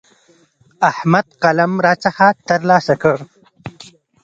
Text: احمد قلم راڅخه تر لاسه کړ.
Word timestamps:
احمد 0.89 1.27
قلم 1.43 1.71
راڅخه 1.85 2.27
تر 2.47 2.59
لاسه 2.69 2.93
کړ. 3.01 3.17